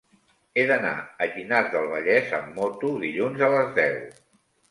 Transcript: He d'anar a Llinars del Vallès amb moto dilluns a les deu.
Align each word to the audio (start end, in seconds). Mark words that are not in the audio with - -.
He 0.59 0.61
d'anar 0.69 0.93
a 1.25 1.27
Llinars 1.33 1.69
del 1.75 1.85
Vallès 1.91 2.33
amb 2.37 2.57
moto 2.61 2.91
dilluns 3.05 3.43
a 3.49 3.51
les 3.57 3.71
deu. 3.79 4.01